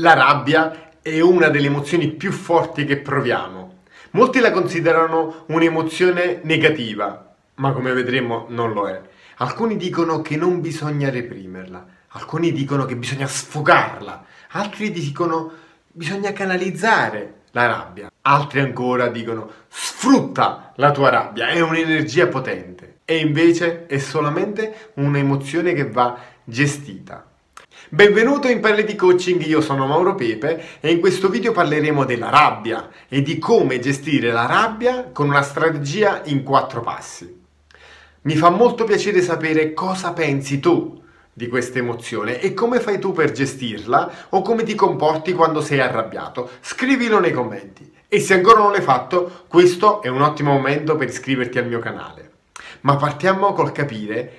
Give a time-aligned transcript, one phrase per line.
[0.00, 3.84] La rabbia è una delle emozioni più forti che proviamo.
[4.10, 9.00] Molti la considerano un'emozione negativa, ma come vedremo non lo è.
[9.36, 15.50] Alcuni dicono che non bisogna reprimerla, alcuni dicono che bisogna sfogarla, altri dicono
[15.90, 23.16] bisogna canalizzare la rabbia, altri ancora dicono sfrutta la tua rabbia, è un'energia potente e
[23.16, 27.30] invece è solamente un'emozione che va gestita.
[27.88, 32.30] Benvenuto in Pelle di Coaching, io sono Mauro Pepe e in questo video parleremo della
[32.30, 37.42] rabbia e di come gestire la rabbia con una strategia in quattro passi.
[38.22, 41.00] Mi fa molto piacere sapere cosa pensi tu
[41.32, 45.78] di questa emozione e come fai tu per gestirla o come ti comporti quando sei
[45.78, 46.50] arrabbiato.
[46.62, 47.88] Scrivilo nei commenti.
[48.08, 51.78] E se ancora non l'hai fatto, questo è un ottimo momento per iscriverti al mio
[51.78, 52.30] canale.
[52.80, 54.32] Ma partiamo col capire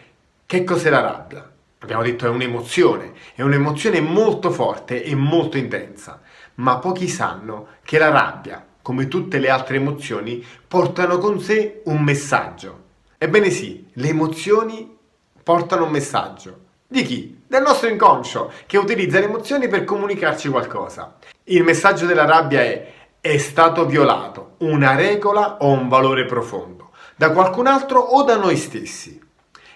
[0.46, 1.50] che cos'è la rabbia.
[1.80, 6.22] Abbiamo detto è un'emozione, è un'emozione molto forte e molto intensa,
[6.56, 12.02] ma pochi sanno che la rabbia, come tutte le altre emozioni, portano con sé un
[12.02, 12.84] messaggio.
[13.18, 14.98] Ebbene sì, le emozioni
[15.44, 16.66] portano un messaggio.
[16.88, 17.42] Di chi?
[17.46, 21.18] Del nostro inconscio, che utilizza le emozioni per comunicarci qualcosa.
[21.46, 27.32] Il messaggio della rabbia è è stato violato una regola o un valore profondo, da
[27.32, 29.20] qualcun altro o da noi stessi.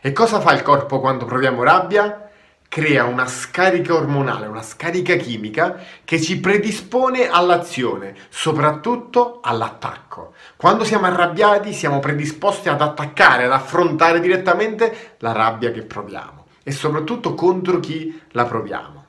[0.04, 2.28] E cosa fa il corpo quando proviamo rabbia?
[2.68, 10.34] crea una scarica ormonale, una scarica chimica che ci predispone all'azione, soprattutto all'attacco.
[10.56, 16.72] Quando siamo arrabbiati siamo predisposti ad attaccare, ad affrontare direttamente la rabbia che proviamo e
[16.72, 19.06] soprattutto contro chi la proviamo.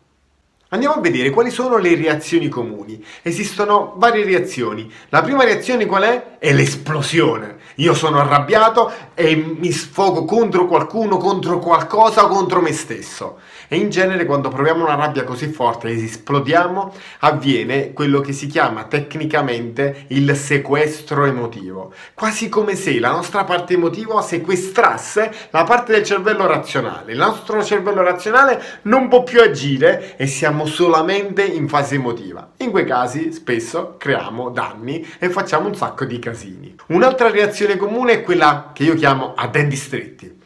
[0.72, 3.04] Andiamo a vedere quali sono le reazioni comuni.
[3.20, 4.90] Esistono varie reazioni.
[5.10, 6.38] La prima reazione qual è?
[6.38, 7.56] È l'esplosione.
[7.76, 13.38] Io sono arrabbiato e mi sfogo contro qualcuno, contro qualcosa o contro me stesso.
[13.68, 18.46] E in genere quando proviamo una rabbia così forte e esplodiamo, avviene quello che si
[18.46, 21.92] chiama tecnicamente il sequestro emotivo.
[22.14, 27.12] Quasi come se la nostra parte emotiva sequestrasse la parte del cervello razionale.
[27.12, 32.52] Il nostro cervello razionale non può più agire e siamo siamo solamente in fase emotiva.
[32.58, 36.74] In quei casi spesso creiamo danni e facciamo un sacco di casini.
[36.88, 40.40] Un'altra reazione comune è quella che io chiamo a denti stretti.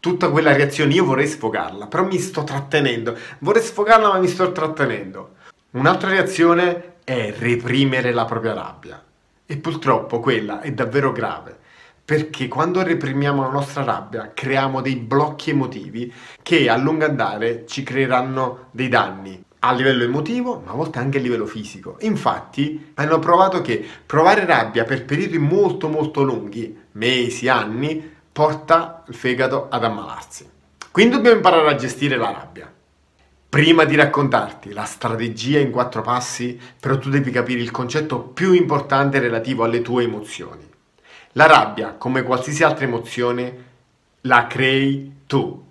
[0.00, 3.16] Tutta quella reazione io vorrei sfogarla, però mi sto trattenendo.
[3.40, 5.34] Vorrei sfogarla ma mi sto trattenendo.
[5.72, 9.02] Un'altra reazione è reprimere la propria rabbia.
[9.44, 11.60] E purtroppo quella è davvero grave
[12.04, 17.82] perché quando reprimiamo la nostra rabbia creiamo dei blocchi emotivi che a lungo andare ci
[17.82, 21.96] creeranno dei danni a livello emotivo, ma a volte anche a livello fisico.
[22.00, 29.14] Infatti hanno provato che provare rabbia per periodi molto molto lunghi, mesi, anni, porta il
[29.14, 30.48] fegato ad ammalarsi.
[30.90, 32.72] Quindi dobbiamo imparare a gestire la rabbia.
[33.48, 38.54] Prima di raccontarti la strategia in quattro passi, però tu devi capire il concetto più
[38.54, 40.71] importante relativo alle tue emozioni.
[41.32, 43.64] La rabbia, come qualsiasi altra emozione,
[44.22, 45.64] la crei tu.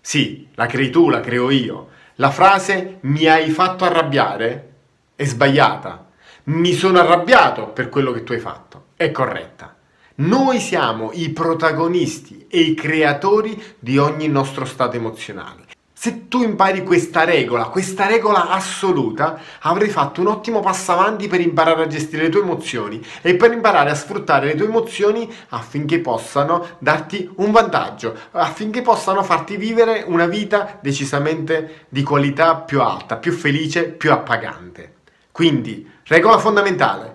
[0.00, 1.88] Sì, la crei tu, la creo io.
[2.16, 4.74] La frase mi hai fatto arrabbiare
[5.16, 6.06] è sbagliata.
[6.44, 8.88] Mi sono arrabbiato per quello che tu hai fatto.
[8.94, 9.74] È corretta.
[10.16, 15.65] Noi siamo i protagonisti e i creatori di ogni nostro stato emozionale.
[16.06, 21.40] Se tu impari questa regola, questa regola assoluta, avrai fatto un ottimo passo avanti per
[21.40, 25.98] imparare a gestire le tue emozioni e per imparare a sfruttare le tue emozioni affinché
[25.98, 33.16] possano darti un vantaggio, affinché possano farti vivere una vita decisamente di qualità più alta,
[33.16, 34.98] più felice, più appagante.
[35.32, 37.14] Quindi, regola fondamentale,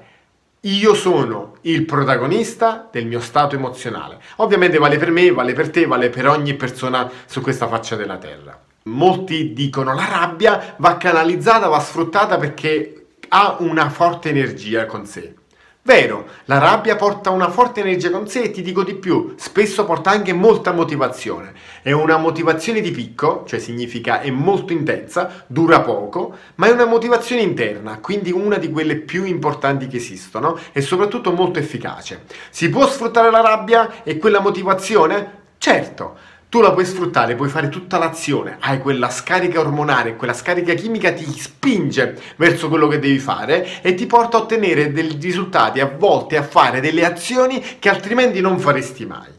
[0.63, 4.19] io sono il protagonista del mio stato emozionale.
[4.35, 8.17] Ovviamente vale per me, vale per te, vale per ogni persona su questa faccia della
[8.17, 8.65] terra.
[8.83, 15.35] Molti dicono la rabbia va canalizzata, va sfruttata perché ha una forte energia con sé.
[15.83, 19.83] Vero, la rabbia porta una forte energia con sé e ti dico di più, spesso
[19.83, 21.53] porta anche molta motivazione.
[21.81, 26.85] È una motivazione di picco, cioè significa è molto intensa, dura poco, ma è una
[26.85, 32.25] motivazione interna, quindi una di quelle più importanti che esistono e soprattutto molto efficace.
[32.51, 35.39] Si può sfruttare la rabbia e quella motivazione?
[35.57, 36.17] Certo,
[36.51, 41.13] tu la puoi sfruttare, puoi fare tutta l'azione, hai quella scarica ormonale, quella scarica chimica
[41.13, 45.85] ti spinge verso quello che devi fare e ti porta a ottenere dei risultati, a
[45.85, 49.29] volte a fare delle azioni che altrimenti non faresti mai.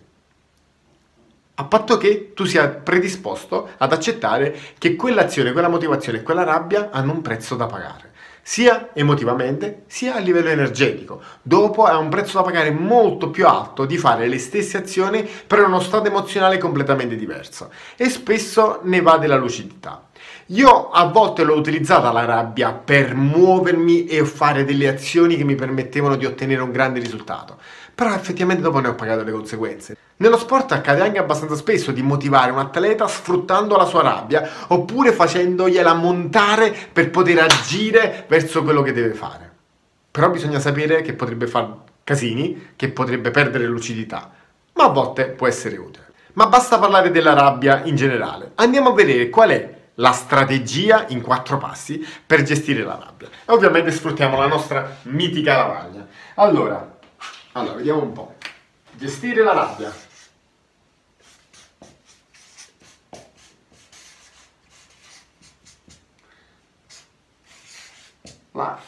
[1.57, 7.13] A patto che tu sia predisposto ad accettare che quell'azione, quella motivazione, quella rabbia hanno
[7.13, 8.12] un prezzo da pagare
[8.43, 11.23] sia emotivamente sia a livello energetico.
[11.41, 15.61] Dopo ha un prezzo da pagare molto più alto di fare le stesse azioni per
[15.61, 20.07] uno stato emozionale completamente diverso e spesso ne va della lucidità.
[20.47, 25.55] Io a volte l'ho utilizzata la rabbia per muovermi e fare delle azioni che mi
[25.55, 27.59] permettevano di ottenere un grande risultato
[28.03, 29.97] però effettivamente dopo ne ho pagato le conseguenze.
[30.17, 35.13] Nello sport accade anche abbastanza spesso di motivare un atleta sfruttando la sua rabbia oppure
[35.13, 39.51] facendogliela montare per poter agire verso quello che deve fare.
[40.11, 41.69] Però bisogna sapere che potrebbe fare
[42.03, 44.33] casini, che potrebbe perdere lucidità,
[44.73, 46.07] ma a volte può essere utile.
[46.33, 48.51] Ma basta parlare della rabbia in generale.
[48.57, 53.29] Andiamo a vedere qual è la strategia in quattro passi per gestire la rabbia.
[53.29, 56.07] E ovviamente sfruttiamo la nostra mitica lavagna.
[56.35, 56.92] Allora,
[57.53, 58.35] allora, vediamo un po'.
[58.93, 59.93] Gestire la rabbia.
[68.53, 68.81] La.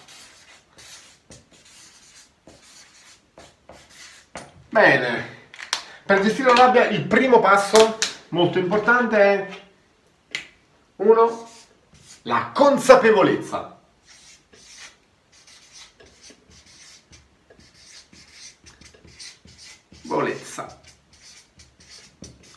[4.71, 5.33] Bene.
[6.05, 9.49] Per gestire la rabbia il primo passo molto importante è
[10.97, 11.49] uno,
[12.23, 13.74] la consapevolezza.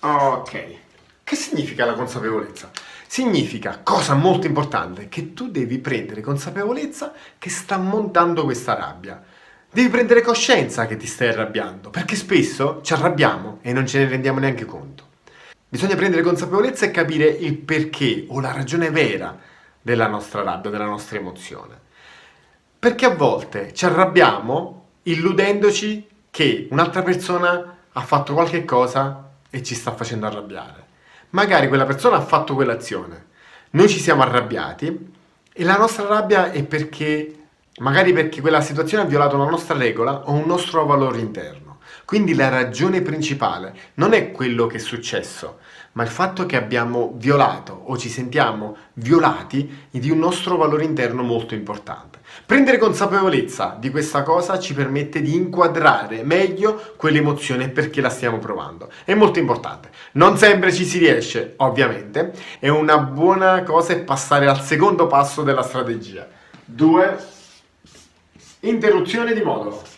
[0.07, 0.75] Ok.
[1.21, 2.71] Che significa la consapevolezza?
[3.07, 9.21] Significa, cosa molto importante, che tu devi prendere consapevolezza che sta montando questa rabbia.
[9.69, 14.07] Devi prendere coscienza che ti stai arrabbiando, perché spesso ci arrabbiamo e non ce ne
[14.07, 15.03] rendiamo neanche conto.
[15.67, 19.37] Bisogna prendere consapevolezza e capire il perché o la ragione vera
[19.81, 21.77] della nostra rabbia, della nostra emozione.
[22.79, 29.26] Perché a volte ci arrabbiamo illudendoci che un'altra persona ha fatto qualche cosa
[29.57, 30.85] e ci sta facendo arrabbiare.
[31.31, 33.25] Magari quella persona ha fatto quell'azione,
[33.71, 35.13] noi ci siamo arrabbiati
[35.51, 37.35] e la nostra rabbia è perché,
[37.79, 41.66] magari perché quella situazione ha violato una nostra regola o un nostro valore interno.
[42.07, 45.57] Quindi la ragione principale non è quello che è successo,
[45.91, 51.21] ma il fatto che abbiamo violato o ci sentiamo violati di un nostro valore interno
[51.21, 52.19] molto importante.
[52.45, 58.89] Prendere consapevolezza di questa cosa ci permette di inquadrare meglio quell'emozione perché la stiamo provando.
[59.03, 59.89] È molto importante.
[60.13, 65.43] Non sempre ci si riesce, ovviamente, e una buona cosa è passare al secondo passo
[65.43, 66.25] della strategia.
[66.63, 67.17] 2.
[68.61, 69.95] Interruzione di modulo.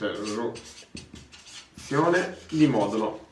[0.00, 3.26] Interruzione di modulo.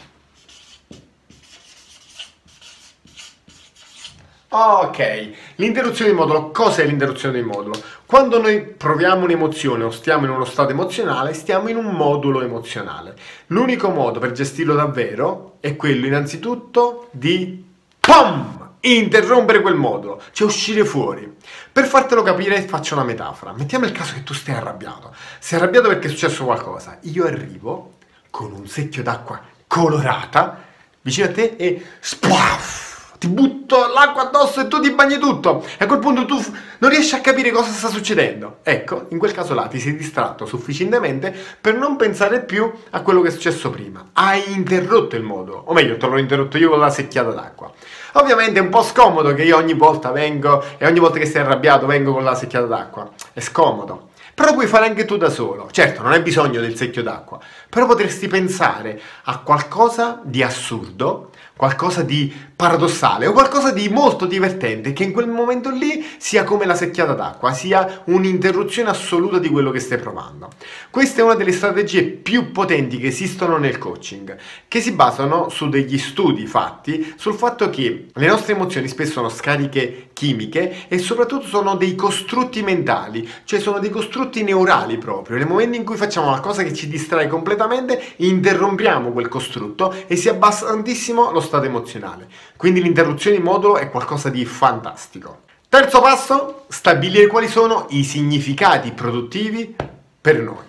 [4.51, 6.51] Ok, l'interruzione di modulo.
[6.51, 7.81] Cos'è l'interruzione di modulo?
[8.05, 13.17] Quando noi proviamo un'emozione o stiamo in uno stato emozionale, stiamo in un modulo emozionale.
[13.47, 17.65] L'unico modo per gestirlo davvero è quello innanzitutto di
[17.99, 18.58] POM!
[18.97, 21.37] Interrompere quel modulo, cioè uscire fuori.
[21.71, 23.53] Per fartelo capire faccio una metafora.
[23.53, 25.15] Mettiamo il caso che tu stai arrabbiato.
[25.39, 26.99] Sei arrabbiato perché è successo qualcosa.
[27.03, 27.97] Io arrivo
[28.31, 30.65] con un secchio d'acqua colorata
[31.03, 32.88] vicino a te e spuaf!
[33.19, 35.65] Ti butto l'acqua addosso e tu ti bagni tutto.
[35.77, 36.41] E a quel punto tu
[36.79, 38.59] non riesci a capire cosa sta succedendo.
[38.63, 43.21] Ecco, in quel caso là ti sei distratto sufficientemente per non pensare più a quello
[43.21, 44.11] che è successo prima.
[44.13, 47.73] Hai interrotto il modo, o meglio, te l'ho interrotto io con la secchiata d'acqua.
[48.13, 51.43] Ovviamente è un po' scomodo che io ogni volta vengo e ogni volta che sei
[51.43, 53.11] arrabbiato vengo con la secchiata d'acqua.
[53.33, 54.11] È scomodo.
[54.33, 55.69] Però puoi fare anche tu da solo.
[55.73, 62.03] Certo, non hai bisogno del secchio d'acqua, però potresti pensare a qualcosa di assurdo qualcosa
[62.03, 66.75] di paradossale o qualcosa di molto divertente che in quel momento lì sia come la
[66.75, 70.49] secchiata d'acqua, sia un'interruzione assoluta di quello che stai provando.
[70.91, 74.37] Questa è una delle strategie più potenti che esistono nel coaching,
[74.67, 79.29] che si basano su degli studi fatti sul fatto che le nostre emozioni spesso sono
[79.29, 85.37] scariche chimiche e soprattutto sono dei costrutti mentali, cioè sono dei costrutti neurali proprio.
[85.37, 90.29] Nel momento in cui facciamo qualcosa che ci distrae completamente, interrompiamo quel costrutto e si
[90.29, 92.27] abbassa tantissimo lo stato emozionale.
[92.59, 95.43] Quindi l'interruzione di modulo è qualcosa di fantastico.
[95.69, 99.77] Terzo passo, stabilire quali sono i significati produttivi
[100.21, 100.67] per noi.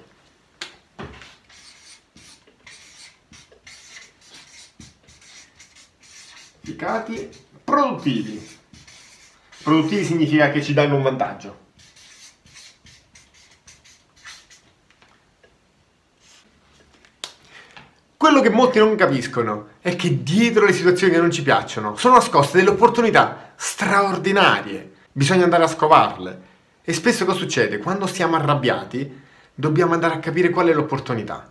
[6.61, 7.29] Significati
[7.63, 8.57] produttivi.
[9.63, 11.68] Produttivi significa che ci danno un vantaggio.
[18.19, 22.15] Quello che molti non capiscono è che dietro le situazioni che non ci piacciono sono
[22.15, 24.91] nascoste delle opportunità straordinarie.
[25.09, 26.41] Bisogna andare a scovarle.
[26.83, 27.77] E spesso cosa succede?
[27.77, 29.21] Quando stiamo arrabbiati
[29.55, 31.49] dobbiamo andare a capire qual è l'opportunità.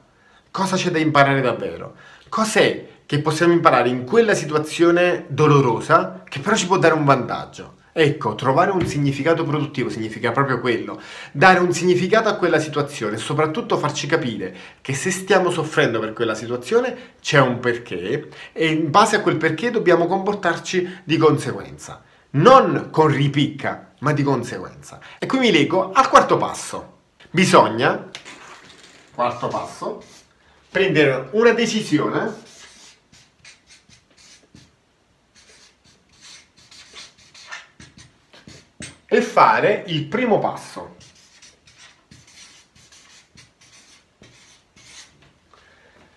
[0.50, 1.94] Cosa c'è da imparare davvero?
[2.28, 7.76] Cos'è che possiamo imparare in quella situazione dolorosa che però ci può dare un vantaggio?
[8.00, 11.00] Ecco, trovare un significato produttivo significa proprio quello,
[11.32, 16.12] dare un significato a quella situazione e soprattutto farci capire che se stiamo soffrendo per
[16.12, 22.00] quella situazione c'è un perché e in base a quel perché dobbiamo comportarci di conseguenza,
[22.30, 25.00] non con ripicca, ma di conseguenza.
[25.18, 26.98] E qui mi leggo al quarto passo.
[27.30, 28.10] Bisogna,
[29.12, 30.04] quarto passo,
[30.70, 32.32] prendere una decisione
[39.08, 40.96] e fare il primo passo.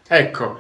[0.06, 0.60] Ecco,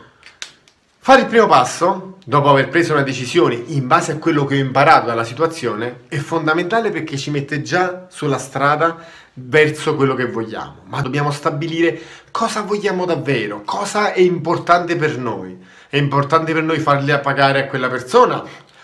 [1.00, 4.60] fare il primo passo, dopo aver preso una decisione in base a quello che ho
[4.60, 10.84] imparato dalla situazione, è fondamentale perché ci mette già sulla strada verso quello che vogliamo.
[10.86, 12.00] Ma dobbiamo stabilire
[12.32, 15.60] cosa vogliamo davvero, cosa è importante per noi.
[15.90, 18.42] È importante per noi farli pagare a quella persona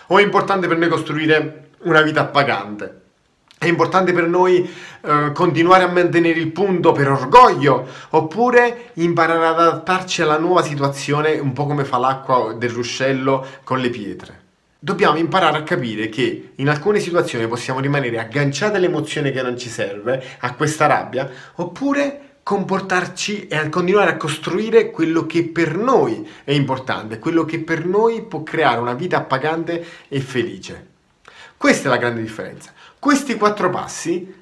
[0.08, 3.07] o è importante per noi costruire una vita appagante?
[3.58, 9.58] È importante per noi eh, continuare a mantenere il punto per orgoglio oppure imparare ad
[9.58, 14.46] adattarci alla nuova situazione un po' come fa l'acqua del ruscello con le pietre.
[14.78, 19.68] Dobbiamo imparare a capire che in alcune situazioni possiamo rimanere agganciati all'emozione che non ci
[19.68, 26.52] serve, a questa rabbia, oppure comportarci e continuare a costruire quello che per noi è
[26.52, 30.87] importante, quello che per noi può creare una vita appagante e felice.
[31.58, 32.70] Questa è la grande differenza.
[33.00, 34.32] Questi quattro passi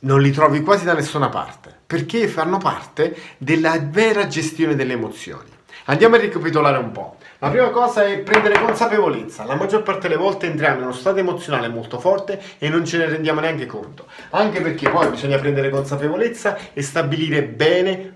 [0.00, 5.48] non li trovi quasi da nessuna parte, perché fanno parte della vera gestione delle emozioni.
[5.86, 7.16] Andiamo a ricapitolare un po'.
[7.38, 9.44] La prima cosa è prendere consapevolezza.
[9.44, 12.98] La maggior parte delle volte entriamo in uno stato emozionale molto forte e non ce
[12.98, 14.06] ne rendiamo neanche conto.
[14.28, 18.14] Anche perché poi bisogna prendere consapevolezza e stabilire bene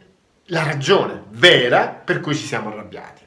[0.48, 3.23] la ragione vera per cui ci siamo arrabbiati.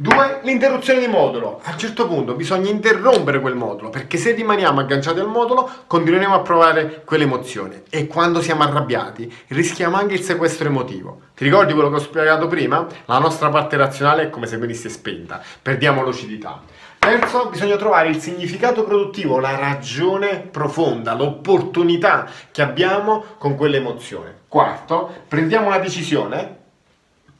[0.00, 1.60] Due, l'interruzione di modulo.
[1.64, 6.34] A un certo punto bisogna interrompere quel modulo perché se rimaniamo agganciati al modulo continueremo
[6.36, 11.22] a provare quell'emozione e quando siamo arrabbiati rischiamo anche il sequestro emotivo.
[11.34, 12.86] Ti ricordi quello che ho spiegato prima?
[13.06, 16.62] La nostra parte razionale è come se venisse spenta, perdiamo lucidità.
[17.00, 24.42] Terzo, bisogna trovare il significato produttivo, la ragione profonda, l'opportunità che abbiamo con quell'emozione.
[24.46, 26.57] Quarto, prendiamo una decisione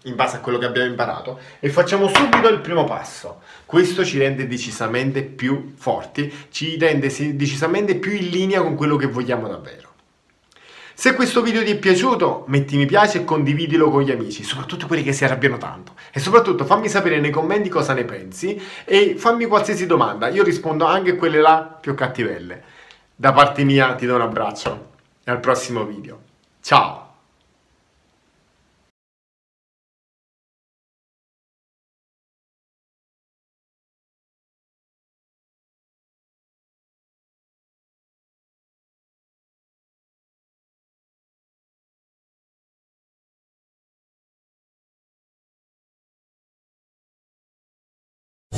[0.09, 3.43] in base a quello che abbiamo imparato e facciamo subito il primo passo.
[3.65, 9.07] Questo ci rende decisamente più forti, ci rende decisamente più in linea con quello che
[9.07, 9.87] vogliamo davvero.
[10.95, 14.89] Se questo video ti è piaciuto, metti mi piace e condividilo con gli amici, soprattutto
[14.89, 15.93] quelli che si arrabbiano tanto.
[16.13, 20.87] E soprattutto fammi sapere nei commenti cosa ne pensi e fammi qualsiasi domanda, io rispondo
[20.87, 22.65] anche a quelle là più cattivelle.
[23.15, 24.91] Da parte mia ti do un abbraccio
[25.23, 26.19] e al prossimo video.
[26.61, 27.08] Ciao!